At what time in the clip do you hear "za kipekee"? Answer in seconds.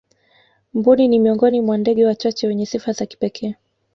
2.91-3.55